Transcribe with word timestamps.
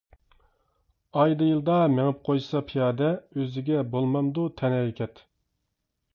ئايدا، 1.19 1.49
يىلدا 1.49 1.75
مېڭىپ 1.97 2.23
قويسا 2.31 2.63
پىيادە، 2.73 3.11
ئۆزىگە 3.37 3.85
بولمامدۇ 3.93 4.49
تەنھەرىكەت. 4.63 5.25